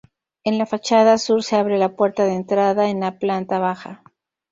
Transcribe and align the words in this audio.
En 0.43 0.57
la 0.57 0.65
fachada 0.65 1.19
sur 1.19 1.43
se 1.43 1.55
abre 1.55 1.77
la 1.77 1.95
puerta 1.95 2.25
de 2.25 2.31
entrada 2.33 2.89
en 2.89 3.01
la 3.01 3.19
planta 3.19 3.59
baja. 3.59 4.01